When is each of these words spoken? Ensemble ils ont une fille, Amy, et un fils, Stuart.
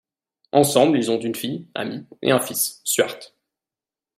Ensemble 0.51 0.97
ils 0.97 1.11
ont 1.11 1.19
une 1.19 1.35
fille, 1.35 1.67
Amy, 1.75 2.07
et 2.23 2.31
un 2.31 2.39
fils, 2.39 2.81
Stuart. 2.83 3.19